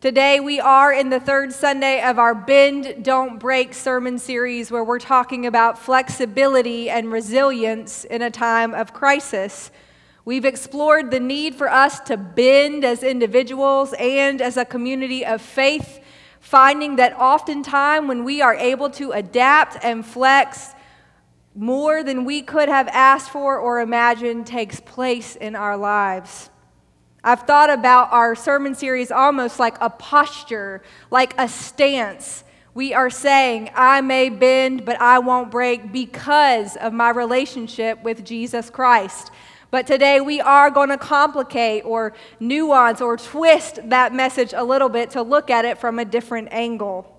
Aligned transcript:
Today, 0.00 0.38
we 0.38 0.60
are 0.60 0.92
in 0.92 1.10
the 1.10 1.18
third 1.18 1.52
Sunday 1.52 2.00
of 2.00 2.20
our 2.20 2.32
Bend, 2.32 3.02
Don't 3.02 3.40
Break 3.40 3.74
sermon 3.74 4.20
series, 4.20 4.70
where 4.70 4.84
we're 4.84 5.00
talking 5.00 5.44
about 5.44 5.76
flexibility 5.76 6.88
and 6.88 7.10
resilience 7.10 8.04
in 8.04 8.22
a 8.22 8.30
time 8.30 8.74
of 8.74 8.94
crisis. 8.94 9.72
We've 10.24 10.44
explored 10.44 11.10
the 11.10 11.18
need 11.18 11.56
for 11.56 11.68
us 11.68 11.98
to 12.02 12.16
bend 12.16 12.84
as 12.84 13.02
individuals 13.02 13.92
and 13.98 14.40
as 14.40 14.56
a 14.56 14.64
community 14.64 15.26
of 15.26 15.42
faith, 15.42 15.98
finding 16.38 16.94
that 16.94 17.18
oftentimes 17.18 18.06
when 18.06 18.22
we 18.22 18.40
are 18.40 18.54
able 18.54 18.90
to 18.90 19.10
adapt 19.10 19.84
and 19.84 20.06
flex, 20.06 20.74
more 21.56 22.04
than 22.04 22.24
we 22.24 22.42
could 22.42 22.68
have 22.68 22.86
asked 22.92 23.30
for 23.30 23.58
or 23.58 23.80
imagined 23.80 24.46
takes 24.46 24.78
place 24.78 25.34
in 25.34 25.56
our 25.56 25.76
lives. 25.76 26.50
I've 27.24 27.42
thought 27.42 27.70
about 27.70 28.12
our 28.12 28.36
sermon 28.36 28.74
series 28.74 29.10
almost 29.10 29.58
like 29.58 29.76
a 29.80 29.90
posture, 29.90 30.82
like 31.10 31.34
a 31.38 31.48
stance. 31.48 32.44
We 32.74 32.94
are 32.94 33.10
saying, 33.10 33.70
I 33.74 34.00
may 34.02 34.28
bend, 34.28 34.84
but 34.84 35.00
I 35.00 35.18
won't 35.18 35.50
break 35.50 35.90
because 35.90 36.76
of 36.76 36.92
my 36.92 37.10
relationship 37.10 38.02
with 38.04 38.24
Jesus 38.24 38.70
Christ. 38.70 39.32
But 39.72 39.86
today 39.86 40.20
we 40.20 40.40
are 40.40 40.70
going 40.70 40.90
to 40.90 40.96
complicate 40.96 41.84
or 41.84 42.14
nuance 42.38 43.00
or 43.00 43.16
twist 43.16 43.80
that 43.90 44.14
message 44.14 44.54
a 44.56 44.62
little 44.62 44.88
bit 44.88 45.10
to 45.10 45.22
look 45.22 45.50
at 45.50 45.64
it 45.64 45.78
from 45.78 45.98
a 45.98 46.04
different 46.04 46.48
angle. 46.52 47.17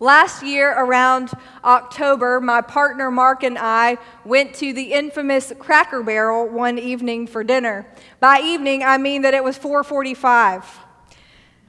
Last 0.00 0.44
year, 0.44 0.72
around 0.78 1.32
October, 1.64 2.40
my 2.40 2.60
partner 2.60 3.10
Mark 3.10 3.42
and 3.42 3.58
I 3.58 3.98
went 4.24 4.54
to 4.56 4.72
the 4.72 4.92
infamous 4.92 5.52
Cracker 5.58 6.04
Barrel 6.04 6.48
one 6.48 6.78
evening 6.78 7.26
for 7.26 7.42
dinner. 7.42 7.84
By 8.20 8.38
evening, 8.38 8.84
I 8.84 8.96
mean 8.98 9.22
that 9.22 9.34
it 9.34 9.42
was 9.42 9.58
4:45. 9.58 10.64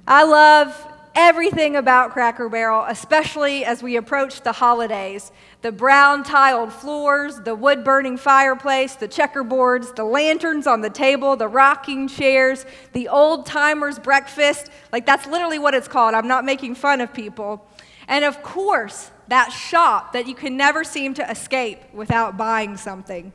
I 0.08 0.24
love 0.26 0.86
everything 1.16 1.76
about 1.76 2.12
Cracker 2.12 2.50
Barrel, 2.50 2.86
especially 2.88 3.66
as 3.66 3.82
we 3.82 3.96
approach 3.96 4.42
the 4.42 4.52
holidays. 4.52 5.32
The 5.64 5.72
brown 5.72 6.24
tiled 6.24 6.72
floors, 6.72 7.42
the 7.42 7.56
wood 7.56 7.84
burning 7.84 8.16
fireplace, 8.16 8.94
the 8.94 9.08
checkerboards, 9.08 9.96
the 9.96 10.04
lanterns 10.04 10.68
on 10.68 10.82
the 10.82 10.90
table, 10.90 11.36
the 11.36 11.48
rocking 11.48 12.08
chairs, 12.08 12.68
the 12.94 13.08
old 13.08 13.48
timers 13.48 13.98
breakfast. 13.98 14.70
Like, 14.92 15.08
that's 15.08 15.26
literally 15.26 15.58
what 15.58 15.74
it's 15.74 15.88
called. 15.88 16.14
I'm 16.14 16.28
not 16.28 16.46
making 16.46 16.76
fun 16.76 17.02
of 17.02 17.12
people. 17.12 17.66
And 18.10 18.26
of 18.26 18.42
course, 18.42 19.12
that 19.28 19.52
shop 19.52 20.14
that 20.14 20.28
you 20.28 20.34
can 20.34 20.58
never 20.58 20.84
seem 20.84 21.14
to 21.14 21.32
escape 21.32 21.80
without 21.94 22.36
buying 22.36 22.76
something. 22.76 23.32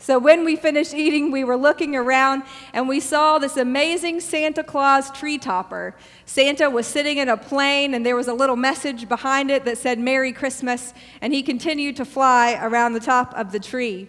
So 0.00 0.18
when 0.18 0.44
we 0.44 0.56
finished 0.56 0.94
eating, 0.94 1.30
we 1.30 1.44
were 1.44 1.56
looking 1.56 1.94
around 1.94 2.44
and 2.72 2.88
we 2.88 3.00
saw 3.00 3.38
this 3.38 3.56
amazing 3.56 4.20
Santa 4.20 4.64
Claus 4.64 5.10
tree 5.10 5.38
topper. 5.38 5.94
Santa 6.24 6.70
was 6.70 6.86
sitting 6.86 7.18
in 7.18 7.28
a 7.28 7.36
plane 7.36 7.94
and 7.94 8.06
there 8.06 8.16
was 8.16 8.28
a 8.28 8.32
little 8.32 8.56
message 8.56 9.08
behind 9.08 9.50
it 9.50 9.64
that 9.64 9.76
said 9.76 9.98
Merry 9.98 10.32
Christmas, 10.32 10.94
and 11.20 11.34
he 11.34 11.42
continued 11.42 11.96
to 11.96 12.04
fly 12.04 12.58
around 12.62 12.94
the 12.94 13.00
top 13.00 13.34
of 13.36 13.52
the 13.52 13.60
tree. 13.60 14.08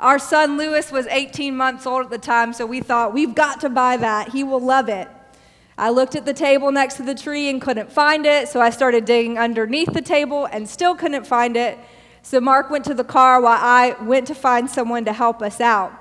Our 0.00 0.18
son 0.18 0.56
Lewis 0.56 0.90
was 0.90 1.06
18 1.06 1.56
months 1.56 1.86
old 1.86 2.06
at 2.06 2.10
the 2.10 2.18
time, 2.18 2.52
so 2.52 2.64
we 2.64 2.80
thought, 2.80 3.12
we've 3.12 3.34
got 3.34 3.60
to 3.60 3.68
buy 3.68 3.98
that. 3.98 4.30
He 4.30 4.42
will 4.42 4.60
love 4.60 4.88
it. 4.88 5.08
I 5.78 5.90
looked 5.90 6.16
at 6.16 6.24
the 6.24 6.34
table 6.34 6.72
next 6.72 6.94
to 6.96 7.04
the 7.04 7.14
tree 7.14 7.48
and 7.48 7.62
couldn't 7.62 7.92
find 7.92 8.26
it, 8.26 8.48
so 8.48 8.60
I 8.60 8.70
started 8.70 9.04
digging 9.04 9.38
underneath 9.38 9.92
the 9.92 10.02
table 10.02 10.46
and 10.46 10.68
still 10.68 10.96
couldn't 10.96 11.24
find 11.24 11.56
it. 11.56 11.78
So 12.22 12.40
Mark 12.40 12.68
went 12.68 12.84
to 12.86 12.94
the 12.94 13.04
car 13.04 13.40
while 13.40 13.58
I 13.60 13.94
went 14.02 14.26
to 14.26 14.34
find 14.34 14.68
someone 14.68 15.04
to 15.04 15.12
help 15.12 15.40
us 15.40 15.60
out. 15.60 15.92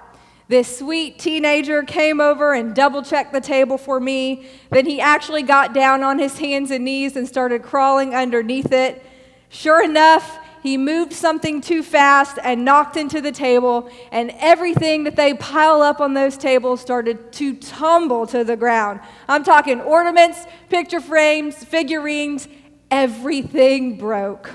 This 0.48 0.80
sweet 0.80 1.20
teenager 1.20 1.84
came 1.84 2.20
over 2.20 2.54
and 2.54 2.74
double 2.74 3.04
checked 3.04 3.34
the 3.34 3.42
table 3.42 3.78
for 3.78 4.00
me. 4.00 4.48
Then 4.72 4.88
he 4.88 5.00
actually 5.00 5.44
got 5.44 5.76
down 5.76 6.02
on 6.02 6.18
his 6.18 6.40
hands 6.40 6.72
and 6.72 6.84
knees 6.84 7.16
and 7.16 7.28
started 7.28 7.62
crawling 7.62 8.16
underneath 8.16 8.72
it. 8.72 9.06
Sure 9.50 9.84
enough, 9.84 10.40
he 10.64 10.78
moved 10.78 11.14
something 11.14 11.62
too 11.62 11.84
fast 11.84 12.38
and 12.44 12.66
knocked 12.66 12.98
into 12.98 13.22
the 13.22 13.32
table, 13.32 13.90
and 14.12 14.32
everything 14.40 15.04
that 15.06 15.16
they 15.16 15.34
pile 15.34 15.82
up 15.82 16.00
on 16.02 16.14
those 16.14 16.38
tables 16.38 16.82
started 16.82 17.32
to 17.34 17.54
tumble 17.56 18.28
to 18.28 18.44
the 18.44 18.58
ground. 18.58 19.00
I'm 19.28 19.44
talking 19.44 19.82
ornaments, 19.82 20.46
picture 20.70 21.02
frames, 21.02 21.64
figurines, 21.64 22.48
everything 22.92 23.98
broke. 23.98 24.52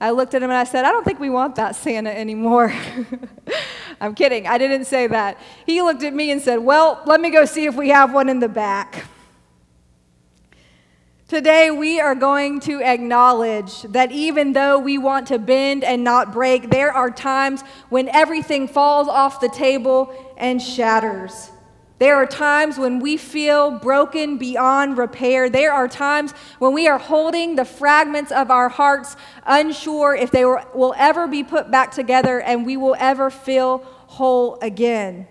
I 0.00 0.10
looked 0.10 0.34
at 0.34 0.42
him 0.42 0.50
and 0.50 0.58
I 0.58 0.64
said, 0.64 0.86
I 0.86 0.92
don't 0.92 1.04
think 1.04 1.20
we 1.20 1.28
want 1.28 1.56
that 1.56 1.76
Santa 1.76 2.16
anymore. 2.16 2.72
I'm 4.00 4.14
kidding. 4.14 4.46
I 4.46 4.56
didn't 4.56 4.86
say 4.86 5.06
that. 5.08 5.38
He 5.66 5.82
looked 5.82 6.02
at 6.02 6.14
me 6.14 6.30
and 6.30 6.40
said, 6.40 6.56
Well, 6.56 7.02
let 7.04 7.20
me 7.20 7.30
go 7.30 7.44
see 7.44 7.66
if 7.66 7.74
we 7.74 7.90
have 7.90 8.14
one 8.14 8.30
in 8.30 8.40
the 8.40 8.48
back. 8.48 9.04
Today, 11.30 11.70
we 11.70 12.00
are 12.00 12.16
going 12.16 12.58
to 12.62 12.82
acknowledge 12.82 13.82
that 13.82 14.10
even 14.10 14.52
though 14.52 14.80
we 14.80 14.98
want 14.98 15.28
to 15.28 15.38
bend 15.38 15.84
and 15.84 16.02
not 16.02 16.32
break, 16.32 16.70
there 16.70 16.90
are 16.90 17.08
times 17.08 17.62
when 17.88 18.08
everything 18.08 18.66
falls 18.66 19.06
off 19.06 19.40
the 19.40 19.48
table 19.48 20.12
and 20.36 20.60
shatters. 20.60 21.52
There 22.00 22.16
are 22.16 22.26
times 22.26 22.78
when 22.78 22.98
we 22.98 23.16
feel 23.16 23.70
broken 23.70 24.38
beyond 24.38 24.98
repair. 24.98 25.48
There 25.48 25.72
are 25.72 25.86
times 25.86 26.32
when 26.58 26.72
we 26.72 26.88
are 26.88 26.98
holding 26.98 27.54
the 27.54 27.64
fragments 27.64 28.32
of 28.32 28.50
our 28.50 28.68
hearts, 28.68 29.14
unsure 29.46 30.16
if 30.16 30.32
they 30.32 30.44
will 30.44 30.94
ever 30.98 31.28
be 31.28 31.44
put 31.44 31.70
back 31.70 31.92
together 31.92 32.40
and 32.40 32.66
we 32.66 32.76
will 32.76 32.96
ever 32.98 33.30
feel 33.30 33.84
whole 34.08 34.58
again. 34.62 35.28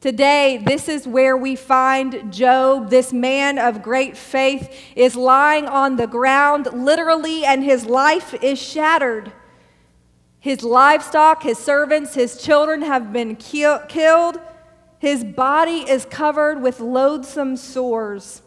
Today, 0.00 0.62
this 0.64 0.88
is 0.88 1.08
where 1.08 1.36
we 1.36 1.56
find 1.56 2.32
Job, 2.32 2.88
this 2.88 3.12
man 3.12 3.58
of 3.58 3.82
great 3.82 4.16
faith, 4.16 4.72
is 4.94 5.16
lying 5.16 5.66
on 5.66 5.96
the 5.96 6.06
ground 6.06 6.68
literally, 6.72 7.44
and 7.44 7.64
his 7.64 7.84
life 7.84 8.32
is 8.40 8.60
shattered. 8.60 9.32
His 10.38 10.62
livestock, 10.62 11.42
his 11.42 11.58
servants, 11.58 12.14
his 12.14 12.40
children 12.40 12.82
have 12.82 13.12
been 13.12 13.34
kill- 13.34 13.80
killed. 13.88 14.38
His 15.00 15.24
body 15.24 15.80
is 15.90 16.04
covered 16.04 16.62
with 16.62 16.78
loathsome 16.78 17.56
sores. 17.56 18.42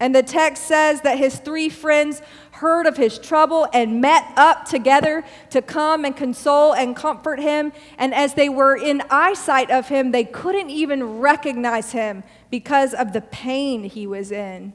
And 0.00 0.14
the 0.14 0.22
text 0.22 0.64
says 0.64 1.02
that 1.02 1.18
his 1.18 1.38
three 1.38 1.68
friends 1.68 2.22
heard 2.52 2.86
of 2.86 2.96
his 2.96 3.18
trouble 3.18 3.68
and 3.72 4.00
met 4.00 4.24
up 4.36 4.64
together 4.64 5.24
to 5.50 5.60
come 5.60 6.06
and 6.06 6.16
console 6.16 6.74
and 6.74 6.96
comfort 6.96 7.38
him. 7.38 7.72
And 7.98 8.14
as 8.14 8.34
they 8.34 8.48
were 8.48 8.76
in 8.76 9.02
eyesight 9.10 9.70
of 9.70 9.88
him, 9.88 10.10
they 10.10 10.24
couldn't 10.24 10.70
even 10.70 11.18
recognize 11.18 11.92
him 11.92 12.24
because 12.50 12.94
of 12.94 13.12
the 13.12 13.20
pain 13.20 13.84
he 13.84 14.06
was 14.06 14.32
in. 14.32 14.72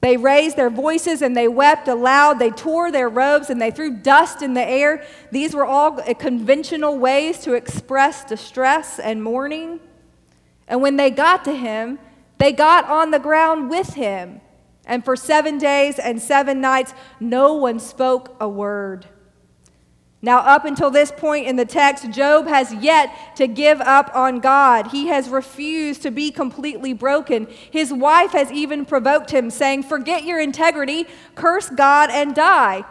They 0.00 0.16
raised 0.16 0.56
their 0.56 0.70
voices 0.70 1.22
and 1.22 1.36
they 1.36 1.48
wept 1.48 1.88
aloud. 1.88 2.38
They 2.38 2.50
tore 2.50 2.92
their 2.92 3.08
robes 3.08 3.50
and 3.50 3.60
they 3.60 3.72
threw 3.72 3.96
dust 3.96 4.42
in 4.42 4.54
the 4.54 4.64
air. 4.64 5.04
These 5.32 5.54
were 5.54 5.64
all 5.64 6.00
conventional 6.14 6.96
ways 6.96 7.40
to 7.40 7.54
express 7.54 8.24
distress 8.24 9.00
and 9.00 9.22
mourning. 9.22 9.80
And 10.68 10.80
when 10.80 10.96
they 10.96 11.10
got 11.10 11.44
to 11.46 11.52
him, 11.52 11.98
they 12.38 12.52
got 12.52 12.84
on 12.88 13.10
the 13.10 13.18
ground 13.18 13.70
with 13.70 13.94
him. 13.94 14.40
And 14.86 15.04
for 15.04 15.16
seven 15.16 15.58
days 15.58 15.98
and 15.98 16.22
seven 16.22 16.60
nights, 16.60 16.94
no 17.18 17.54
one 17.54 17.80
spoke 17.80 18.36
a 18.40 18.48
word. 18.48 19.06
Now, 20.22 20.38
up 20.38 20.64
until 20.64 20.90
this 20.90 21.12
point 21.12 21.46
in 21.46 21.56
the 21.56 21.64
text, 21.64 22.10
Job 22.10 22.46
has 22.46 22.72
yet 22.72 23.36
to 23.36 23.46
give 23.46 23.80
up 23.80 24.10
on 24.14 24.40
God. 24.40 24.88
He 24.88 25.08
has 25.08 25.28
refused 25.28 26.02
to 26.02 26.10
be 26.10 26.30
completely 26.30 26.92
broken. 26.92 27.46
His 27.70 27.92
wife 27.92 28.32
has 28.32 28.50
even 28.50 28.86
provoked 28.86 29.30
him, 29.30 29.50
saying, 29.50 29.82
Forget 29.82 30.24
your 30.24 30.40
integrity, 30.40 31.06
curse 31.34 31.68
God, 31.68 32.10
and 32.10 32.34
die. 32.34 32.84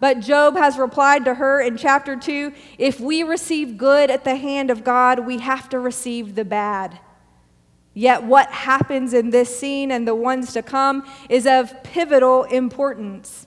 But 0.00 0.20
Job 0.20 0.56
has 0.56 0.76
replied 0.76 1.24
to 1.26 1.34
her 1.34 1.60
in 1.60 1.76
chapter 1.76 2.16
2 2.16 2.52
If 2.76 2.98
we 2.98 3.22
receive 3.22 3.78
good 3.78 4.10
at 4.10 4.24
the 4.24 4.36
hand 4.36 4.68
of 4.70 4.82
God, 4.82 5.20
we 5.20 5.38
have 5.38 5.68
to 5.68 5.78
receive 5.78 6.34
the 6.34 6.44
bad. 6.44 6.98
Yet, 7.94 8.24
what 8.24 8.50
happens 8.50 9.12
in 9.12 9.30
this 9.30 9.58
scene 9.58 9.90
and 9.90 10.08
the 10.08 10.14
ones 10.14 10.52
to 10.54 10.62
come 10.62 11.06
is 11.28 11.46
of 11.46 11.82
pivotal 11.82 12.44
importance. 12.44 13.46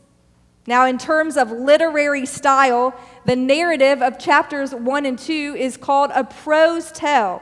Now, 0.67 0.85
in 0.85 0.97
terms 0.97 1.37
of 1.37 1.51
literary 1.51 2.25
style, 2.25 2.95
the 3.25 3.35
narrative 3.35 4.01
of 4.01 4.17
chapters 4.17 4.73
1 4.73 5.05
and 5.05 5.17
2 5.17 5.55
is 5.57 5.77
called 5.77 6.11
a 6.13 6.23
prose 6.23 6.91
tale. 6.91 7.41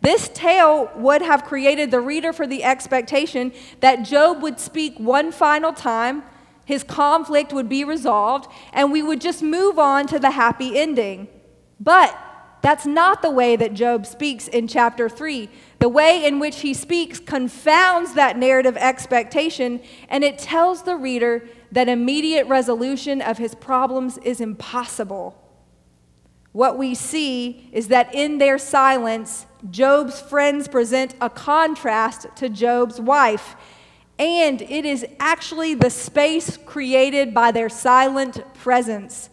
This 0.00 0.28
tale 0.34 0.90
would 0.96 1.22
have 1.22 1.44
created 1.44 1.90
the 1.90 2.00
reader 2.00 2.32
for 2.32 2.46
the 2.46 2.62
expectation 2.64 3.52
that 3.80 4.02
Job 4.02 4.42
would 4.42 4.60
speak 4.60 4.98
one 4.98 5.32
final 5.32 5.72
time, 5.72 6.24
his 6.64 6.82
conflict 6.82 7.52
would 7.52 7.68
be 7.68 7.84
resolved, 7.84 8.50
and 8.72 8.90
we 8.90 9.02
would 9.02 9.20
just 9.20 9.42
move 9.42 9.78
on 9.78 10.06
to 10.08 10.18
the 10.18 10.32
happy 10.32 10.78
ending. 10.78 11.28
But 11.78 12.16
that's 12.64 12.86
not 12.86 13.20
the 13.20 13.30
way 13.30 13.56
that 13.56 13.74
Job 13.74 14.06
speaks 14.06 14.48
in 14.48 14.68
chapter 14.68 15.06
3. 15.06 15.50
The 15.80 15.88
way 15.90 16.24
in 16.24 16.38
which 16.38 16.60
he 16.60 16.72
speaks 16.72 17.20
confounds 17.20 18.14
that 18.14 18.38
narrative 18.38 18.78
expectation, 18.78 19.82
and 20.08 20.24
it 20.24 20.38
tells 20.38 20.82
the 20.82 20.96
reader 20.96 21.46
that 21.72 21.90
immediate 21.90 22.46
resolution 22.46 23.20
of 23.20 23.36
his 23.36 23.54
problems 23.54 24.16
is 24.16 24.40
impossible. 24.40 25.38
what 26.52 26.78
we 26.78 26.94
see 26.94 27.68
is 27.72 27.88
that 27.88 28.14
in 28.14 28.38
their 28.38 28.58
silence, 28.58 29.44
Job's 29.70 30.20
friends 30.20 30.68
present 30.68 31.14
a 31.20 31.28
contrast 31.28 32.28
to 32.36 32.48
Job's 32.48 33.00
wife. 33.00 33.56
And 34.20 34.62
it 34.62 34.84
is 34.86 35.04
actually 35.18 35.74
the 35.74 35.90
space 35.90 36.56
created 36.56 37.34
by 37.34 37.50
their 37.50 37.68
silent 37.68 38.40
presence 38.54 39.28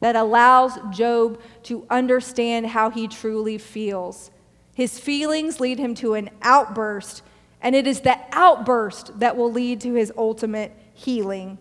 that 0.00 0.16
allows 0.16 0.78
Job 0.90 1.40
to 1.64 1.86
understand 1.90 2.66
how 2.68 2.90
he 2.90 3.08
truly 3.08 3.58
feels. 3.58 4.30
His 4.74 4.98
feelings 4.98 5.60
lead 5.60 5.78
him 5.78 5.94
to 5.96 6.14
an 6.14 6.30
outburst, 6.42 7.22
and 7.60 7.74
it 7.74 7.86
is 7.86 8.00
the 8.00 8.18
outburst 8.32 9.18
that 9.20 9.36
will 9.36 9.52
lead 9.52 9.80
to 9.82 9.94
his 9.94 10.12
ultimate 10.16 10.72
healing. 10.94 11.58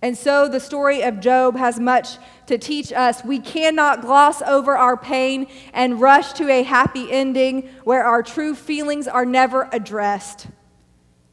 And 0.00 0.16
so 0.16 0.48
the 0.48 0.60
story 0.60 1.02
of 1.02 1.18
Job 1.18 1.56
has 1.56 1.80
much 1.80 2.18
to 2.46 2.56
teach 2.56 2.92
us. 2.92 3.24
We 3.24 3.40
cannot 3.40 4.00
gloss 4.00 4.40
over 4.42 4.76
our 4.76 4.96
pain 4.96 5.48
and 5.72 6.00
rush 6.00 6.34
to 6.34 6.48
a 6.48 6.62
happy 6.62 7.10
ending 7.10 7.68
where 7.82 8.04
our 8.04 8.22
true 8.22 8.54
feelings 8.54 9.08
are 9.08 9.26
never 9.26 9.68
addressed. 9.72 10.46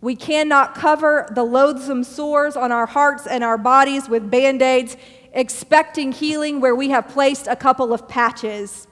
We 0.01 0.16
cannot 0.16 0.75
cover 0.75 1.28
the 1.34 1.44
loathsome 1.44 2.04
sores 2.04 2.56
on 2.56 2.72
our 2.72 2.86
hearts 2.86 3.28
and 3.28 3.44
our 3.44 3.58
bodies 3.58 4.10
with 4.10 4.30
band 4.30 4.62
aids, 4.62 4.98
expecting 5.36 6.14
healing 6.14 6.62
where 6.62 6.74
we 6.74 6.90
have 6.90 7.10
placed 7.10 7.46
a 7.46 7.56
couple 7.56 7.94
of 7.94 8.08
patches. 8.08 8.88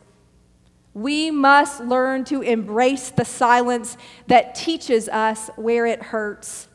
We 0.94 1.31
must 1.31 1.80
learn 1.81 2.25
to 2.25 2.42
embrace 2.42 3.10
the 3.10 3.25
silence 3.25 3.98
that 4.28 4.54
teaches 4.54 5.10
us 5.10 5.50
where 5.56 5.88
it 5.88 6.04
hurts. 6.04 6.68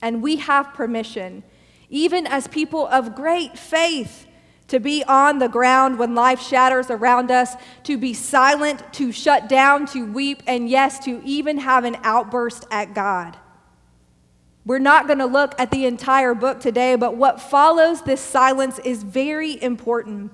And 0.00 0.22
we 0.22 0.36
have 0.36 0.74
permission, 0.74 1.42
even 1.88 2.26
as 2.26 2.46
people 2.46 2.86
of 2.86 3.14
great 3.14 3.58
faith, 3.58 4.26
to 4.68 4.78
be 4.78 5.04
on 5.04 5.38
the 5.38 5.48
ground 5.48 5.98
when 5.98 6.14
life 6.14 6.40
shatters 6.40 6.90
around 6.90 7.30
us, 7.30 7.56
to 7.82 7.98
be 7.98 8.14
silent, 8.14 8.92
to 8.92 9.12
shut 9.12 9.48
down, 9.48 9.86
to 9.86 10.10
weep, 10.10 10.42
and 10.46 10.68
yes, 10.68 10.98
to 11.04 11.20
even 11.24 11.58
have 11.58 11.84
an 11.84 11.96
outburst 12.02 12.66
at 12.70 12.94
God. 12.94 13.36
We're 14.64 14.78
not 14.78 15.06
going 15.06 15.18
to 15.18 15.26
look 15.26 15.54
at 15.58 15.70
the 15.70 15.86
entire 15.86 16.34
book 16.34 16.60
today, 16.60 16.94
but 16.94 17.16
what 17.16 17.40
follows 17.40 18.02
this 18.02 18.20
silence 18.20 18.78
is 18.80 19.02
very 19.02 19.60
important. 19.60 20.30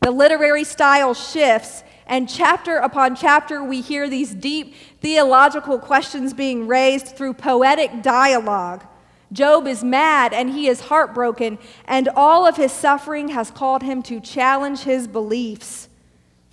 The 0.00 0.10
literary 0.10 0.64
style 0.64 1.14
shifts 1.14 1.82
and 2.06 2.28
chapter 2.28 2.76
upon 2.76 3.16
chapter, 3.16 3.64
we 3.64 3.80
hear 3.80 4.10
these 4.10 4.34
deep 4.34 4.74
theological 5.00 5.78
questions 5.78 6.34
being 6.34 6.66
raised 6.66 7.16
through 7.16 7.34
poetic 7.34 8.02
dialogue. 8.02 8.84
Job 9.32 9.66
is 9.66 9.82
mad 9.82 10.34
and 10.34 10.50
he 10.50 10.68
is 10.68 10.80
heartbroken, 10.80 11.58
and 11.86 12.08
all 12.14 12.46
of 12.46 12.56
his 12.56 12.72
suffering 12.72 13.28
has 13.28 13.50
called 13.50 13.82
him 13.82 14.02
to 14.02 14.20
challenge 14.20 14.80
his 14.80 15.08
beliefs. 15.08 15.88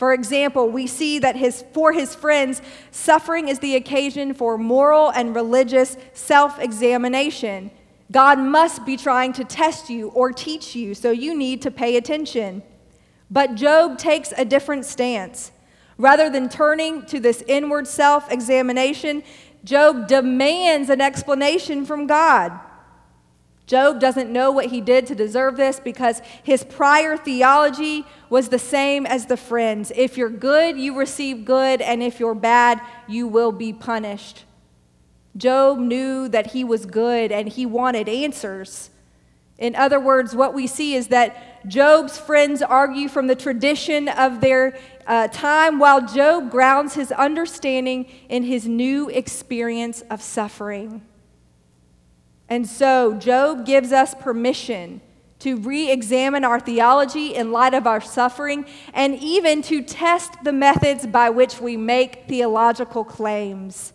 For 0.01 0.13
example, 0.13 0.67
we 0.67 0.87
see 0.87 1.19
that 1.19 1.35
his, 1.35 1.63
for 1.73 1.93
his 1.93 2.15
friends, 2.15 2.59
suffering 2.89 3.49
is 3.49 3.59
the 3.59 3.75
occasion 3.75 4.33
for 4.33 4.57
moral 4.57 5.11
and 5.11 5.35
religious 5.35 5.95
self 6.13 6.57
examination. 6.57 7.69
God 8.11 8.39
must 8.39 8.83
be 8.83 8.97
trying 8.97 9.31
to 9.33 9.43
test 9.43 9.91
you 9.91 10.07
or 10.07 10.31
teach 10.31 10.75
you, 10.75 10.95
so 10.95 11.11
you 11.11 11.37
need 11.37 11.61
to 11.61 11.69
pay 11.69 11.97
attention. 11.97 12.63
But 13.29 13.53
Job 13.53 13.99
takes 13.99 14.33
a 14.35 14.43
different 14.43 14.85
stance. 14.85 15.51
Rather 15.99 16.31
than 16.31 16.49
turning 16.49 17.05
to 17.05 17.19
this 17.19 17.43
inward 17.47 17.85
self 17.85 18.31
examination, 18.31 19.21
Job 19.63 20.07
demands 20.07 20.89
an 20.89 20.99
explanation 20.99 21.85
from 21.85 22.07
God. 22.07 22.59
Job 23.67 23.99
doesn't 23.99 24.31
know 24.31 24.51
what 24.51 24.67
he 24.67 24.81
did 24.81 25.07
to 25.07 25.15
deserve 25.15 25.55
this 25.55 25.79
because 25.79 26.21
his 26.43 26.63
prior 26.63 27.15
theology 27.15 28.05
was 28.29 28.49
the 28.49 28.59
same 28.59 29.05
as 29.05 29.27
the 29.27 29.37
friends. 29.37 29.91
If 29.95 30.17
you're 30.17 30.29
good, 30.29 30.77
you 30.77 30.97
receive 30.97 31.45
good, 31.45 31.81
and 31.81 32.03
if 32.03 32.19
you're 32.19 32.35
bad, 32.35 32.81
you 33.07 33.27
will 33.27 33.51
be 33.51 33.71
punished. 33.71 34.43
Job 35.37 35.79
knew 35.79 36.27
that 36.27 36.47
he 36.47 36.63
was 36.63 36.85
good 36.85 37.31
and 37.31 37.47
he 37.47 37.65
wanted 37.65 38.09
answers. 38.09 38.89
In 39.57 39.75
other 39.75 39.99
words, 39.99 40.35
what 40.35 40.53
we 40.53 40.67
see 40.67 40.95
is 40.95 41.07
that 41.09 41.67
Job's 41.67 42.17
friends 42.17 42.61
argue 42.61 43.07
from 43.07 43.27
the 43.27 43.35
tradition 43.35 44.09
of 44.09 44.41
their 44.41 44.77
uh, 45.05 45.27
time, 45.27 45.77
while 45.77 46.05
Job 46.05 46.49
grounds 46.49 46.95
his 46.95 47.11
understanding 47.11 48.07
in 48.27 48.43
his 48.43 48.67
new 48.67 49.07
experience 49.09 50.01
of 50.09 50.21
suffering. 50.21 51.03
And 52.51 52.67
so, 52.67 53.13
Job 53.13 53.65
gives 53.65 53.93
us 53.93 54.13
permission 54.13 54.99
to 55.39 55.55
re 55.55 55.89
examine 55.89 56.43
our 56.43 56.59
theology 56.59 57.33
in 57.33 57.53
light 57.53 57.73
of 57.73 57.87
our 57.87 58.01
suffering 58.01 58.65
and 58.93 59.15
even 59.15 59.61
to 59.61 59.81
test 59.81 60.33
the 60.43 60.51
methods 60.51 61.07
by 61.07 61.29
which 61.29 61.61
we 61.61 61.77
make 61.77 62.25
theological 62.27 63.05
claims. 63.05 63.93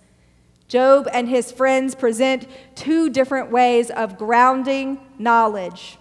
Job 0.69 1.07
and 1.13 1.29
his 1.29 1.53
friends 1.53 1.95
present 1.95 2.49
two 2.75 3.11
different 3.11 3.51
ways 3.51 3.91
of 3.91 4.17
grounding 4.17 5.01
knowledge. 5.19 5.99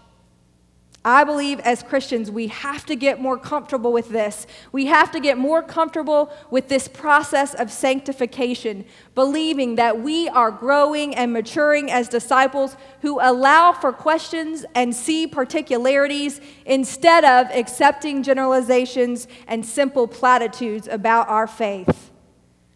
I 1.08 1.24
believe 1.24 1.60
as 1.60 1.84
Christians, 1.84 2.32
we 2.32 2.48
have 2.48 2.84
to 2.88 2.96
get 2.96 3.22
more 3.22 3.38
comfortable 3.38 3.94
with 3.94 4.10
this. 4.10 4.48
We 4.72 4.88
have 4.88 5.12
to 5.12 5.20
get 5.20 5.38
more 5.38 5.62
comfortable 5.62 6.34
with 6.50 6.68
this 6.68 6.88
process 6.88 7.54
of 7.54 7.72
sanctification, 7.72 8.86
believing 9.14 9.76
that 9.76 10.02
we 10.02 10.28
are 10.30 10.50
growing 10.50 11.14
and 11.14 11.32
maturing 11.32 11.92
as 11.92 12.10
disciples 12.10 12.76
who 13.02 13.20
allow 13.22 13.72
for 13.72 13.94
questions 13.94 14.66
and 14.74 14.96
see 14.96 15.28
particularities 15.28 16.42
instead 16.66 17.24
of 17.24 17.56
accepting 17.56 18.24
generalizations 18.24 19.28
and 19.48 19.64
simple 19.64 20.08
platitudes 20.08 20.88
about 20.88 21.30
our 21.30 21.46
faith. 21.46 22.10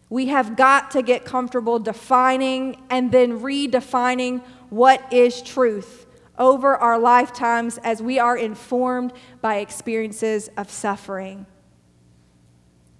We 0.08 0.26
have 0.26 0.56
got 0.56 0.92
to 0.92 1.02
get 1.02 1.24
comfortable 1.24 1.80
defining 1.80 2.80
and 2.90 3.10
then 3.10 3.40
redefining 3.40 4.44
what 4.68 5.12
is 5.12 5.42
truth 5.42 5.99
over 6.40 6.74
our 6.74 6.98
lifetimes 6.98 7.78
as 7.84 8.02
we 8.02 8.18
are 8.18 8.36
informed 8.36 9.12
by 9.40 9.58
experiences 9.58 10.48
of 10.56 10.70
suffering. 10.70 11.46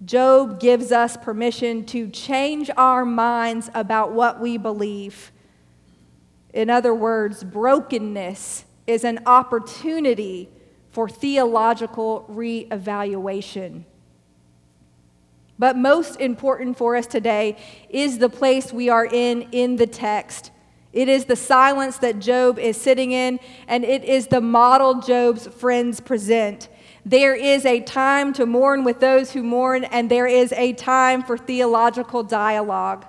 Job 0.05 0.59
gives 0.59 0.91
us 0.91 1.17
permission 1.17 1.85
to 1.87 2.07
change 2.09 2.69
our 2.77 3.03
minds 3.03 3.69
about 3.73 4.13
what 4.13 4.39
we 4.39 4.57
believe. 4.57 5.31
In 6.53 6.69
other 6.69 6.93
words, 6.93 7.43
brokenness 7.43 8.65
is 8.87 9.03
an 9.03 9.19
opportunity 9.25 10.49
for 10.91 11.09
theological 11.09 12.25
reevaluation. 12.29 13.83
But 15.57 15.77
most 15.77 16.19
important 16.19 16.77
for 16.77 16.95
us 16.95 17.05
today 17.05 17.57
is 17.89 18.17
the 18.17 18.29
place 18.29 18.73
we 18.73 18.89
are 18.89 19.05
in 19.05 19.43
in 19.51 19.75
the 19.75 19.85
text. 19.87 20.51
It 20.93 21.07
is 21.07 21.25
the 21.25 21.35
silence 21.35 21.97
that 21.99 22.19
Job 22.19 22.59
is 22.59 22.75
sitting 22.75 23.11
in, 23.11 23.39
and 23.67 23.85
it 23.85 24.03
is 24.03 24.27
the 24.27 24.41
model 24.41 24.99
Job's 25.01 25.47
friends 25.47 26.01
present. 26.01 26.67
There 27.05 27.33
is 27.33 27.65
a 27.65 27.79
time 27.79 28.33
to 28.33 28.45
mourn 28.45 28.83
with 28.83 28.99
those 28.99 29.31
who 29.31 29.41
mourn, 29.41 29.85
and 29.85 30.11
there 30.11 30.27
is 30.27 30.51
a 30.53 30.73
time 30.73 31.23
for 31.23 31.37
theological 31.37 32.23
dialogue. 32.23 33.05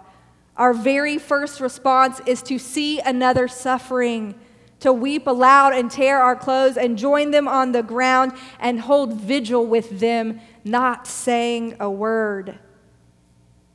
Our 0.57 0.73
very 0.73 1.19
first 1.19 1.61
response 1.61 2.21
is 2.25 2.43
to 2.43 2.59
see 2.59 3.01
another 3.01 3.49
suffering, 3.49 4.35
to 4.81 4.93
weep 4.93 5.27
aloud 5.27 5.75
and 5.75 5.91
tear 5.91 6.21
our 6.21 6.37
clothes 6.37 6.77
and 6.77 6.97
join 6.97 7.33
them 7.33 7.49
on 7.49 7.73
the 7.73 7.83
ground 7.83 8.33
and 8.61 8.81
hold 8.81 9.15
vigil 9.15 9.67
with 9.67 9.99
them 10.01 10.41
not 10.65 11.07
saying 11.07 11.77
a 11.81 11.91
word. 11.91 12.59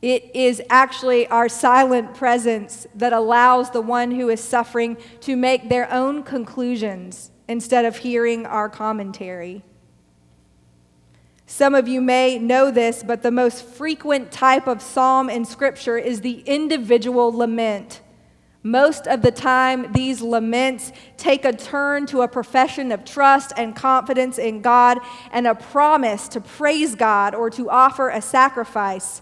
It 0.02 0.36
is 0.36 0.62
actually 0.70 1.28
our 1.28 1.50
silent 1.50 2.14
presence 2.14 2.86
that 2.96 3.14
allows 3.14 3.72
the 3.72 3.82
one 3.82 4.12
who 4.12 4.30
is 4.30 4.44
suffering 4.44 4.98
to 5.22 5.36
make 5.36 5.70
their 5.70 5.92
own 5.92 6.22
conclusions 6.24 7.32
instead 7.48 7.86
of 7.86 7.98
hearing 7.98 8.46
our 8.46 8.70
commentary. 8.70 9.64
Some 11.48 11.74
of 11.74 11.88
you 11.88 12.02
may 12.02 12.38
know 12.38 12.70
this, 12.70 13.04
but 13.04 13.24
the 13.24 13.32
most 13.32 13.64
frequent 13.64 14.32
type 14.32 14.68
of 14.68 14.82
psalm 14.82 15.30
in 15.30 15.46
Scripture 15.46 15.98
is 15.98 16.22
the 16.22 16.42
individual 16.42 17.32
lament. 17.32 18.02
Most 18.64 19.08
of 19.08 19.22
the 19.22 19.32
time, 19.32 19.94
these 19.94 20.22
laments 20.22 20.92
take 21.16 21.46
a 21.46 21.54
turn 21.54 22.06
to 22.08 22.22
a 22.22 22.28
profession 22.28 22.92
of 22.92 23.06
trust 23.06 23.54
and 23.56 23.74
confidence 23.74 24.38
in 24.38 24.62
God 24.62 25.00
and 25.32 25.48
a 25.48 25.56
promise 25.56 26.28
to 26.30 26.42
praise 26.42 26.96
God 26.96 27.34
or 27.34 27.50
to 27.52 27.70
offer 27.70 28.10
a 28.10 28.22
sacrifice. 28.22 29.22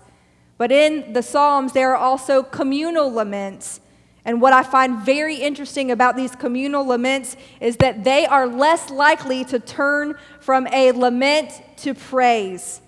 But 0.57 0.71
in 0.71 1.13
the 1.13 1.21
Psalms, 1.21 1.73
there 1.73 1.91
are 1.91 1.97
also 1.97 2.43
communal 2.43 3.11
laments. 3.11 3.81
And 4.23 4.41
what 4.41 4.53
I 4.53 4.63
find 4.63 5.05
very 5.05 5.35
interesting 5.35 5.91
about 5.91 6.15
these 6.15 6.35
communal 6.35 6.85
laments 6.85 7.37
is 7.59 7.77
that 7.77 8.03
they 8.03 8.25
are 8.25 8.47
less 8.47 8.89
likely 8.89 9.43
to 9.45 9.59
turn 9.59 10.15
from 10.39 10.67
a 10.67 10.91
lament 10.93 11.61
to 11.77 11.93
praise. 11.93 12.81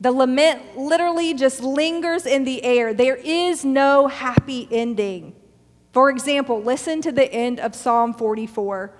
The 0.00 0.12
lament 0.12 0.76
literally 0.76 1.34
just 1.34 1.62
lingers 1.62 2.26
in 2.26 2.44
the 2.44 2.62
air. 2.62 2.94
There 2.94 3.16
is 3.16 3.64
no 3.64 4.06
happy 4.06 4.68
ending. 4.70 5.34
For 5.92 6.10
example, 6.10 6.62
listen 6.62 7.00
to 7.02 7.12
the 7.12 7.32
end 7.32 7.58
of 7.58 7.74
Psalm 7.74 8.14
44. 8.14 8.94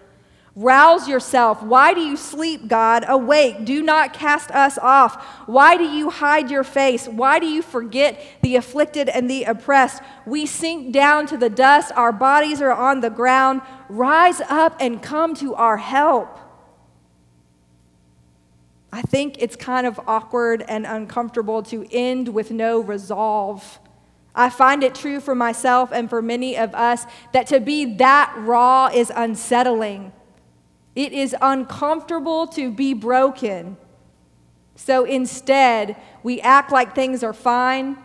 Rouse 0.56 1.08
yourself. 1.08 1.64
Why 1.64 1.94
do 1.94 2.00
you 2.00 2.16
sleep, 2.16 2.68
God? 2.68 3.04
Awake. 3.08 3.64
Do 3.64 3.82
not 3.82 4.12
cast 4.12 4.52
us 4.52 4.78
off. 4.78 5.20
Why 5.46 5.76
do 5.76 5.82
you 5.82 6.11
hide 6.11 6.49
your 6.49 6.62
face? 6.62 7.08
Why 7.08 7.40
do 7.40 7.46
you 7.46 7.61
forget 7.61 8.20
the 8.40 8.54
afflicted 8.54 9.08
and 9.08 9.28
the 9.28 9.44
oppressed? 9.44 10.00
We 10.25 10.46
sink 10.46 10.92
down 10.92 11.26
to 11.26 11.37
the 11.37 11.50
dust. 11.50 11.90
Our 11.96 12.12
bodies 12.12 12.62
are 12.62 12.73
on 12.73 13.00
the 13.00 13.11
ground. 13.11 13.62
Rise 13.88 14.40
up 14.42 14.76
and 14.78 15.02
come 15.02 15.34
to 15.37 15.56
our 15.56 15.76
help. 15.76 16.38
I 18.92 19.02
think 19.02 19.42
it's 19.42 19.56
kind 19.56 19.88
of 19.88 20.00
awkward 20.06 20.64
and 20.68 20.87
uncomfortable 20.87 21.64
to 21.64 21.84
end 21.90 22.28
with 22.28 22.52
no 22.52 22.78
resolve. 22.78 23.80
I 24.37 24.50
find 24.50 24.84
it 24.84 24.94
true 24.94 25.18
for 25.18 25.34
myself 25.34 25.90
and 25.92 26.08
for 26.08 26.23
many 26.23 26.56
of 26.56 26.76
us 26.76 27.06
that 27.32 27.49
to 27.49 27.58
be 27.58 27.96
that 27.96 28.32
raw 28.38 28.87
is 28.87 29.11
unsettling. 29.14 30.12
It 30.94 31.12
is 31.12 31.34
uncomfortable 31.40 32.46
to 32.48 32.70
be 32.70 32.94
broken. 32.94 33.76
So 34.76 35.04
instead, 35.04 35.96
we 36.22 36.40
act 36.40 36.72
like 36.72 36.94
things 36.94 37.22
are 37.22 37.32
fine. 37.32 37.96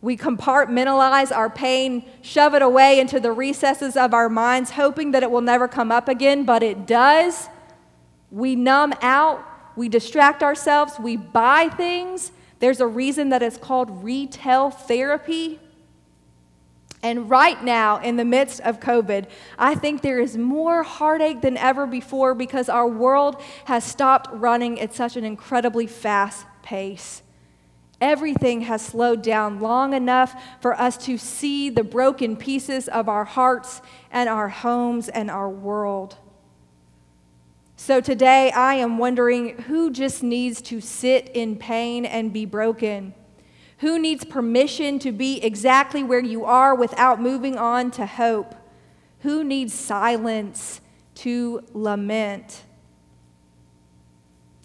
We 0.00 0.16
compartmentalize 0.16 1.34
our 1.34 1.48
pain, 1.48 2.04
shove 2.22 2.54
it 2.54 2.62
away 2.62 2.98
into 2.98 3.20
the 3.20 3.30
recesses 3.30 3.96
of 3.96 4.12
our 4.12 4.28
minds, 4.28 4.72
hoping 4.72 5.12
that 5.12 5.22
it 5.22 5.30
will 5.30 5.40
never 5.40 5.68
come 5.68 5.92
up 5.92 6.08
again, 6.08 6.44
but 6.44 6.62
it 6.62 6.86
does. 6.86 7.48
We 8.32 8.56
numb 8.56 8.94
out, 9.00 9.44
we 9.76 9.88
distract 9.88 10.42
ourselves, 10.42 10.98
we 10.98 11.16
buy 11.16 11.68
things. 11.68 12.32
There's 12.58 12.80
a 12.80 12.86
reason 12.86 13.28
that 13.28 13.42
it's 13.42 13.56
called 13.56 14.02
retail 14.02 14.70
therapy. 14.70 15.60
And 17.02 17.28
right 17.28 17.62
now, 17.62 17.98
in 18.00 18.16
the 18.16 18.24
midst 18.24 18.60
of 18.60 18.78
COVID, 18.78 19.26
I 19.58 19.74
think 19.74 20.02
there 20.02 20.20
is 20.20 20.36
more 20.36 20.84
heartache 20.84 21.40
than 21.40 21.56
ever 21.56 21.84
before 21.84 22.34
because 22.34 22.68
our 22.68 22.86
world 22.86 23.42
has 23.64 23.82
stopped 23.82 24.28
running 24.32 24.80
at 24.80 24.94
such 24.94 25.16
an 25.16 25.24
incredibly 25.24 25.88
fast 25.88 26.46
pace. 26.62 27.22
Everything 28.00 28.62
has 28.62 28.84
slowed 28.84 29.22
down 29.22 29.60
long 29.60 29.94
enough 29.94 30.40
for 30.60 30.80
us 30.80 30.96
to 31.06 31.18
see 31.18 31.70
the 31.70 31.84
broken 31.84 32.36
pieces 32.36 32.88
of 32.88 33.08
our 33.08 33.24
hearts 33.24 33.80
and 34.12 34.28
our 34.28 34.48
homes 34.48 35.08
and 35.08 35.30
our 35.30 35.48
world. 35.48 36.16
So 37.76 38.00
today, 38.00 38.52
I 38.52 38.74
am 38.74 38.98
wondering 38.98 39.62
who 39.62 39.90
just 39.90 40.22
needs 40.22 40.62
to 40.62 40.80
sit 40.80 41.30
in 41.34 41.56
pain 41.56 42.04
and 42.04 42.32
be 42.32 42.44
broken. 42.44 43.14
Who 43.82 43.98
needs 43.98 44.24
permission 44.24 45.00
to 45.00 45.10
be 45.10 45.42
exactly 45.42 46.04
where 46.04 46.20
you 46.20 46.44
are 46.44 46.72
without 46.72 47.20
moving 47.20 47.58
on 47.58 47.90
to 47.92 48.06
hope? 48.06 48.54
Who 49.22 49.42
needs 49.42 49.74
silence 49.74 50.80
to 51.16 51.64
lament? 51.72 52.62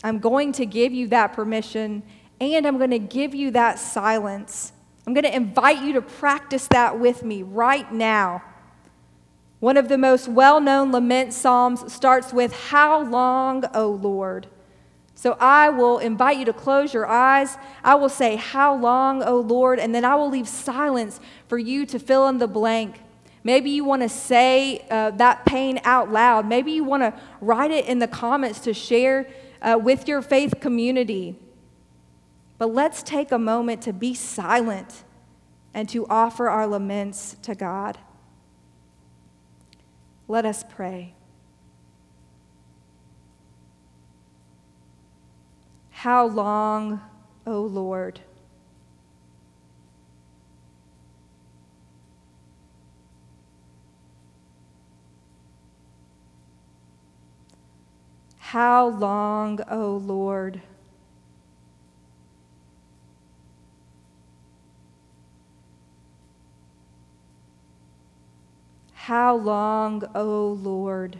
I'm 0.04 0.20
going 0.20 0.52
to 0.54 0.68
give 0.68 0.94
you 0.94 1.08
that 1.08 1.34
permission 1.34 2.04
and 2.40 2.68
I'm 2.68 2.78
going 2.78 2.92
to 2.92 3.00
give 3.00 3.34
you 3.34 3.50
that 3.52 3.80
silence. 3.80 4.72
I'm 5.08 5.16
going 5.16 5.24
to 5.24 5.36
invite 5.36 5.82
you 5.82 5.94
to 5.94 6.02
practice 6.04 6.68
that 6.68 7.00
with 7.00 7.24
me 7.24 7.42
right 7.42 7.92
now. 7.92 8.44
One 9.60 9.78
of 9.78 9.90
the 9.90 9.98
most 9.98 10.28
well 10.28 10.62
known 10.62 10.92
lament 10.92 11.34
psalms 11.34 11.92
starts 11.92 12.32
with, 12.32 12.54
How 12.70 13.02
long, 13.02 13.64
O 13.74 13.90
Lord? 13.90 14.46
So 15.18 15.36
I 15.40 15.72
will 15.72 15.98
invite 15.98 16.38
you 16.38 16.46
to 16.46 16.54
close 16.54 16.94
your 16.94 17.08
eyes. 17.08 17.58
I 17.84 17.96
will 17.96 18.08
say, 18.08 18.36
How 18.36 18.76
long, 18.76 19.24
O 19.24 19.40
Lord? 19.40 19.80
And 19.80 19.94
then 19.94 20.06
I 20.06 20.14
will 20.14 20.30
leave 20.30 20.48
silence 20.48 21.20
for 21.48 21.58
you 21.58 21.88
to 21.88 21.98
fill 21.98 22.28
in 22.28 22.38
the 22.38 22.48
blank. 22.48 23.02
Maybe 23.44 23.72
you 23.72 23.84
want 23.84 24.04
to 24.04 24.10
say 24.10 24.86
uh, 24.92 25.10
that 25.12 25.44
pain 25.44 25.80
out 25.84 26.12
loud. 26.12 26.48
Maybe 26.48 26.72
you 26.72 26.84
want 26.84 27.02
to 27.02 27.20
write 27.42 27.72
it 27.72 27.88
in 27.88 27.98
the 27.98 28.08
comments 28.08 28.60
to 28.60 28.76
share 28.76 29.28
uh, 29.60 29.80
with 29.82 30.08
your 30.08 30.22
faith 30.22 30.60
community. 30.60 31.36
But 32.60 32.72
let's 32.76 33.02
take 33.02 33.32
a 33.32 33.40
moment 33.40 33.82
to 33.84 33.94
be 33.94 34.14
silent 34.14 35.04
and 35.74 35.90
to 35.90 36.06
offer 36.08 36.48
our 36.48 36.68
laments 36.68 37.38
to 37.42 37.56
God. 37.56 37.98
Let 40.28 40.46
us 40.46 40.64
pray. 40.70 41.17
How 46.08 46.26
long, 46.26 47.02
O 47.46 47.64
Lord? 47.64 48.22
How 58.38 58.88
long, 58.88 59.60
O 59.70 59.98
Lord? 59.98 60.62
How 68.94 69.36
long, 69.36 70.04
O 70.16 70.58
Lord? 70.64 71.20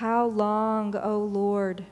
How 0.00 0.28
long, 0.28 0.96
O 0.96 1.18
Lord? 1.18 1.84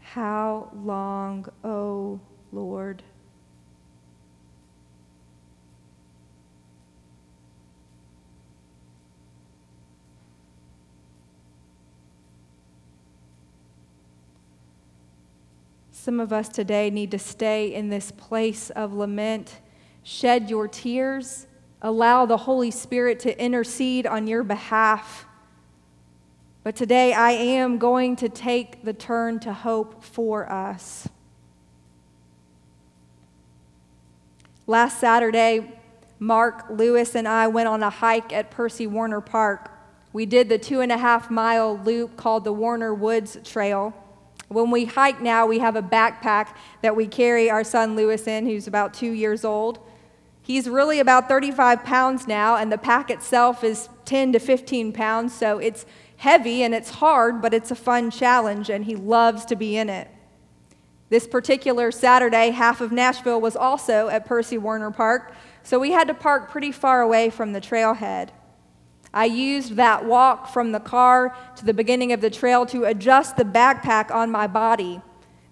How 0.00 0.70
long, 0.74 1.46
O 1.62 2.18
Lord? 2.50 3.04
Some 15.92 16.18
of 16.18 16.32
us 16.32 16.48
today 16.48 16.90
need 16.90 17.12
to 17.12 17.20
stay 17.20 17.72
in 17.72 17.88
this 17.88 18.10
place 18.10 18.70
of 18.70 18.92
lament 18.92 19.60
Shed 20.02 20.50
your 20.50 20.68
tears. 20.68 21.46
Allow 21.80 22.26
the 22.26 22.36
Holy 22.36 22.70
Spirit 22.70 23.20
to 23.20 23.42
intercede 23.42 24.06
on 24.06 24.26
your 24.26 24.42
behalf. 24.42 25.26
But 26.64 26.76
today 26.76 27.12
I 27.12 27.32
am 27.32 27.78
going 27.78 28.16
to 28.16 28.28
take 28.28 28.84
the 28.84 28.92
turn 28.92 29.40
to 29.40 29.52
hope 29.52 30.04
for 30.04 30.50
us. 30.50 31.08
Last 34.68 35.00
Saturday, 35.00 35.72
Mark 36.20 36.66
Lewis 36.70 37.16
and 37.16 37.26
I 37.26 37.48
went 37.48 37.66
on 37.66 37.82
a 37.82 37.90
hike 37.90 38.32
at 38.32 38.52
Percy 38.52 38.86
Warner 38.86 39.20
Park. 39.20 39.70
We 40.12 40.24
did 40.24 40.48
the 40.48 40.58
two 40.58 40.80
and 40.80 40.92
a 40.92 40.98
half 40.98 41.30
mile 41.30 41.76
loop 41.78 42.16
called 42.16 42.44
the 42.44 42.52
Warner 42.52 42.94
Woods 42.94 43.36
Trail. 43.42 43.92
When 44.46 44.70
we 44.70 44.84
hike 44.84 45.20
now, 45.20 45.46
we 45.46 45.58
have 45.58 45.74
a 45.74 45.82
backpack 45.82 46.54
that 46.82 46.94
we 46.94 47.08
carry 47.08 47.50
our 47.50 47.64
son 47.64 47.96
Lewis 47.96 48.28
in, 48.28 48.46
who's 48.46 48.68
about 48.68 48.94
two 48.94 49.10
years 49.10 49.44
old. 49.44 49.80
He's 50.42 50.68
really 50.68 50.98
about 50.98 51.28
35 51.28 51.84
pounds 51.84 52.26
now, 52.26 52.56
and 52.56 52.70
the 52.70 52.78
pack 52.78 53.10
itself 53.10 53.62
is 53.62 53.88
10 54.04 54.32
to 54.32 54.38
15 54.40 54.92
pounds, 54.92 55.32
so 55.32 55.58
it's 55.58 55.86
heavy 56.16 56.62
and 56.62 56.74
it's 56.74 56.90
hard, 56.90 57.40
but 57.40 57.54
it's 57.54 57.70
a 57.70 57.76
fun 57.76 58.10
challenge, 58.10 58.68
and 58.68 58.84
he 58.84 58.96
loves 58.96 59.44
to 59.46 59.56
be 59.56 59.76
in 59.76 59.88
it. 59.88 60.08
This 61.10 61.28
particular 61.28 61.92
Saturday, 61.92 62.50
half 62.50 62.80
of 62.80 62.90
Nashville 62.90 63.40
was 63.40 63.54
also 63.54 64.08
at 64.08 64.26
Percy 64.26 64.58
Warner 64.58 64.90
Park, 64.90 65.34
so 65.62 65.78
we 65.78 65.92
had 65.92 66.08
to 66.08 66.14
park 66.14 66.50
pretty 66.50 66.72
far 66.72 67.02
away 67.02 67.30
from 67.30 67.52
the 67.52 67.60
trailhead. 67.60 68.30
I 69.14 69.26
used 69.26 69.76
that 69.76 70.04
walk 70.06 70.48
from 70.48 70.72
the 70.72 70.80
car 70.80 71.36
to 71.56 71.64
the 71.64 71.74
beginning 71.74 72.12
of 72.12 72.20
the 72.20 72.30
trail 72.30 72.64
to 72.66 72.84
adjust 72.84 73.36
the 73.36 73.44
backpack 73.44 74.10
on 74.10 74.30
my 74.30 74.46
body. 74.46 75.02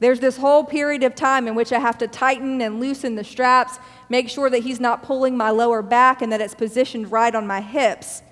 There's 0.00 0.20
this 0.20 0.38
whole 0.38 0.64
period 0.64 1.02
of 1.02 1.14
time 1.14 1.46
in 1.46 1.54
which 1.54 1.72
I 1.72 1.78
have 1.78 1.98
to 1.98 2.08
tighten 2.08 2.60
and 2.62 2.80
loosen 2.80 3.14
the 3.14 3.24
straps, 3.24 3.78
make 4.08 4.28
sure 4.28 4.50
that 4.50 4.60
he's 4.60 4.80
not 4.80 5.02
pulling 5.02 5.36
my 5.36 5.50
lower 5.50 5.82
back 5.82 6.22
and 6.22 6.32
that 6.32 6.40
it's 6.40 6.54
positioned 6.54 7.12
right 7.12 7.34
on 7.34 7.46
my 7.46 7.60
hips. 7.60 8.22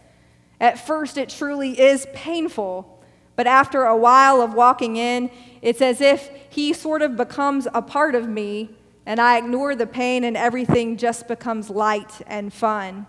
At 0.61 0.85
first, 0.85 1.19
it 1.19 1.29
truly 1.29 1.79
is 1.79 2.07
painful, 2.15 3.03
but 3.37 3.47
after 3.47 3.85
a 3.85 3.97
while 3.97 4.41
of 4.41 4.55
walking 4.55 4.97
in, 4.97 5.31
it's 5.61 5.83
as 5.83 6.01
if 6.01 6.31
he 6.49 6.73
sort 6.73 7.03
of 7.03 7.17
becomes 7.17 7.69
a 7.73 7.83
part 7.83 8.15
of 8.15 8.27
me 8.29 8.71
and 9.05 9.21
I 9.21 9.39
ignore 9.39 9.75
the 9.75 9.87
pain 9.87 10.25
and 10.25 10.37
everything 10.37 10.97
just 10.97 11.29
becomes 11.29 11.71
light 11.71 12.21
and 12.27 12.53
fun. 12.53 13.07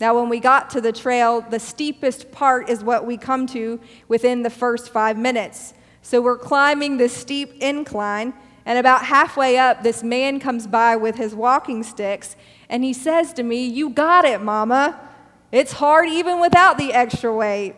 Now, 0.00 0.18
when 0.18 0.28
we 0.28 0.40
got 0.40 0.70
to 0.70 0.80
the 0.80 0.92
trail, 0.92 1.42
the 1.42 1.60
steepest 1.60 2.32
part 2.32 2.70
is 2.70 2.82
what 2.82 3.06
we 3.06 3.16
come 3.16 3.46
to 3.48 3.78
within 4.08 4.42
the 4.42 4.50
first 4.50 4.88
five 4.88 5.18
minutes. 5.18 5.74
So 6.02 6.20
we're 6.20 6.38
climbing 6.38 6.96
this 6.96 7.12
steep 7.12 7.54
incline, 7.62 8.32
and 8.64 8.78
about 8.78 9.04
halfway 9.04 9.58
up, 9.58 9.82
this 9.82 10.02
man 10.02 10.40
comes 10.40 10.66
by 10.66 10.96
with 10.96 11.16
his 11.16 11.34
walking 11.34 11.82
sticks, 11.82 12.36
and 12.68 12.84
he 12.84 12.92
says 12.92 13.32
to 13.34 13.42
me, 13.42 13.66
You 13.66 13.90
got 13.90 14.24
it, 14.24 14.40
Mama. 14.40 15.08
It's 15.52 15.72
hard 15.72 16.08
even 16.08 16.40
without 16.40 16.78
the 16.78 16.92
extra 16.92 17.34
weight. 17.34 17.74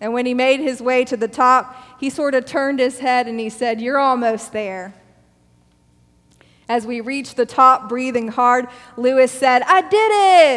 And 0.00 0.12
when 0.12 0.24
he 0.24 0.34
made 0.34 0.60
his 0.60 0.80
way 0.80 1.04
to 1.04 1.16
the 1.16 1.28
top, 1.28 1.76
he 2.00 2.08
sort 2.08 2.34
of 2.34 2.46
turned 2.46 2.78
his 2.78 3.00
head 3.00 3.26
and 3.28 3.38
he 3.38 3.50
said, 3.50 3.80
You're 3.80 3.98
almost 3.98 4.52
there. 4.52 4.94
As 6.68 6.86
we 6.86 7.00
reached 7.00 7.36
the 7.36 7.46
top, 7.46 7.88
breathing 7.88 8.28
hard, 8.28 8.68
Lewis 8.96 9.32
said, 9.32 9.62
I 9.62 9.80
did 9.82 10.10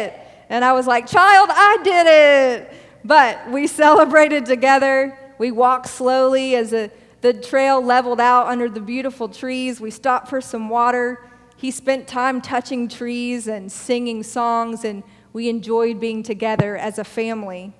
it. 0.06 0.20
And 0.48 0.64
I 0.64 0.72
was 0.72 0.86
like, 0.86 1.06
Child, 1.06 1.50
I 1.52 1.78
did 1.82 2.06
it. 2.06 2.72
But 3.04 3.50
we 3.50 3.66
celebrated 3.84 4.46
together. 4.46 5.18
We 5.38 5.50
walked 5.50 5.88
slowly 5.88 6.54
as 6.54 6.72
a, 6.72 6.90
the 7.20 7.32
trail 7.32 7.80
leveled 7.80 8.20
out 8.20 8.46
under 8.46 8.68
the 8.68 8.80
beautiful 8.80 9.28
trees. 9.28 9.80
We 9.80 9.90
stopped 9.90 10.28
for 10.28 10.40
some 10.40 10.68
water. 10.68 11.26
He 11.56 11.70
spent 11.70 12.06
time 12.06 12.40
touching 12.40 12.88
trees 12.88 13.48
and 13.48 13.70
singing 13.70 14.22
songs, 14.22 14.84
and 14.84 15.02
we 15.32 15.48
enjoyed 15.48 16.00
being 16.00 16.22
together 16.22 16.76
as 16.76 16.98
a 16.98 17.04
family. 17.04 17.72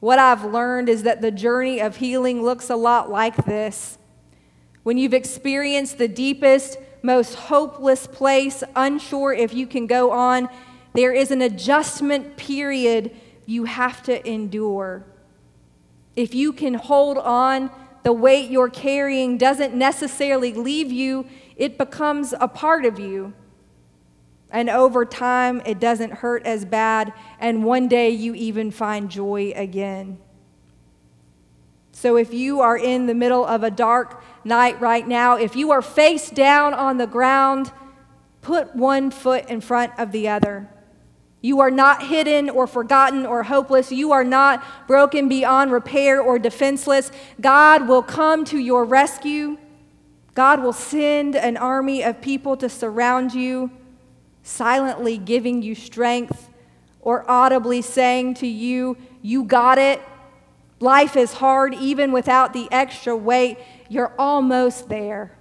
What 0.00 0.18
I've 0.18 0.44
learned 0.44 0.88
is 0.88 1.04
that 1.04 1.20
the 1.20 1.30
journey 1.30 1.80
of 1.80 1.96
healing 1.96 2.42
looks 2.42 2.70
a 2.70 2.76
lot 2.76 3.10
like 3.10 3.36
this. 3.44 3.98
When 4.82 4.98
you've 4.98 5.14
experienced 5.14 5.98
the 5.98 6.08
deepest, 6.08 6.78
most 7.02 7.34
hopeless 7.34 8.08
place, 8.08 8.64
unsure 8.74 9.32
if 9.32 9.54
you 9.54 9.66
can 9.66 9.86
go 9.86 10.10
on, 10.10 10.48
there 10.94 11.12
is 11.12 11.30
an 11.30 11.40
adjustment 11.40 12.36
period 12.36 13.14
you 13.46 13.64
have 13.64 14.02
to 14.04 14.28
endure. 14.28 15.04
If 16.14 16.34
you 16.34 16.52
can 16.52 16.74
hold 16.74 17.18
on, 17.18 17.70
the 18.02 18.12
weight 18.12 18.50
you're 18.50 18.68
carrying 18.68 19.38
doesn't 19.38 19.74
necessarily 19.74 20.52
leave 20.52 20.90
you, 20.90 21.26
it 21.56 21.78
becomes 21.78 22.34
a 22.38 22.48
part 22.48 22.84
of 22.84 22.98
you. 22.98 23.32
And 24.50 24.68
over 24.68 25.04
time, 25.06 25.62
it 25.64 25.80
doesn't 25.80 26.12
hurt 26.14 26.44
as 26.44 26.64
bad, 26.64 27.14
and 27.40 27.64
one 27.64 27.88
day 27.88 28.10
you 28.10 28.34
even 28.34 28.70
find 28.70 29.10
joy 29.10 29.52
again. 29.56 30.18
So, 31.92 32.16
if 32.16 32.34
you 32.34 32.60
are 32.60 32.76
in 32.76 33.06
the 33.06 33.14
middle 33.14 33.46
of 33.46 33.62
a 33.62 33.70
dark 33.70 34.22
night 34.44 34.80
right 34.80 35.06
now, 35.06 35.36
if 35.36 35.56
you 35.56 35.70
are 35.70 35.80
face 35.80 36.28
down 36.30 36.74
on 36.74 36.98
the 36.98 37.06
ground, 37.06 37.70
put 38.42 38.74
one 38.74 39.10
foot 39.10 39.48
in 39.48 39.60
front 39.60 39.92
of 39.98 40.12
the 40.12 40.28
other. 40.28 40.68
You 41.42 41.58
are 41.58 41.72
not 41.72 42.06
hidden 42.06 42.48
or 42.48 42.68
forgotten 42.68 43.26
or 43.26 43.42
hopeless. 43.42 43.90
You 43.90 44.12
are 44.12 44.24
not 44.24 44.64
broken 44.86 45.28
beyond 45.28 45.72
repair 45.72 46.20
or 46.20 46.38
defenseless. 46.38 47.10
God 47.40 47.88
will 47.88 48.02
come 48.02 48.44
to 48.46 48.58
your 48.58 48.84
rescue. 48.84 49.58
God 50.34 50.62
will 50.62 50.72
send 50.72 51.34
an 51.34 51.56
army 51.56 52.02
of 52.02 52.20
people 52.20 52.56
to 52.58 52.68
surround 52.68 53.34
you 53.34 53.70
silently 54.44 55.18
giving 55.18 55.62
you 55.62 55.74
strength 55.74 56.48
or 57.00 57.28
audibly 57.30 57.82
saying 57.82 58.34
to 58.34 58.46
you, 58.46 58.96
You 59.20 59.44
got 59.44 59.78
it. 59.78 60.00
Life 60.78 61.16
is 61.16 61.34
hard 61.34 61.74
even 61.74 62.12
without 62.12 62.52
the 62.52 62.68
extra 62.72 63.16
weight. 63.16 63.58
You're 63.88 64.12
almost 64.18 64.88
there. 64.88 65.36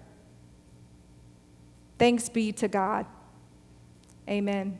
Thanks 1.97 2.29
be 2.29 2.51
to 2.53 2.67
God. 2.67 3.05
Amen. 4.27 4.77